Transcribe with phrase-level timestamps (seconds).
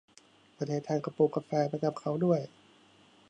[0.57, 2.41] ประเทศไทยก็ปลูกกาแฟไปกับเขาด้วย